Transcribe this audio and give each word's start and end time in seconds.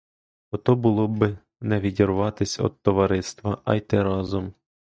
Ото 0.51 0.75
було 0.75 1.07
б 1.07 1.37
не 1.61 1.79
відбиватись 1.79 2.59
от 2.59 2.81
товариства, 2.81 3.61
а 3.65 3.75
йти 3.75 4.03
разом. 4.03 4.53